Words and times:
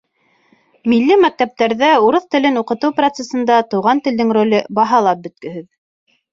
Милли 0.93 1.17
мәктәптәрҙә 1.25 1.91
урыҫ 2.07 2.25
телен 2.37 2.59
уҡытыу 2.63 2.97
процесында 3.03 3.61
туған 3.77 4.05
телдең 4.09 4.35
роле 4.41 4.65
баһалап 4.81 5.25
бөткөһөҙ. 5.29 5.73